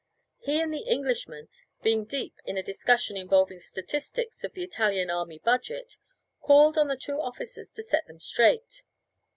He 0.39 0.59
and 0.59 0.73
the 0.73 0.79
Englishman, 0.89 1.47
being 1.83 2.05
deep 2.05 2.33
in 2.43 2.57
a 2.57 2.63
discussion 2.63 3.15
involving 3.15 3.59
statistics 3.59 4.43
of 4.43 4.53
the 4.53 4.63
Italian 4.63 5.11
army 5.11 5.37
budget, 5.37 5.95
called 6.41 6.75
on 6.75 6.87
the 6.87 6.97
two 6.97 7.21
officers 7.21 7.69
to 7.73 7.83
set 7.83 8.07
them 8.07 8.19
straight. 8.19 8.81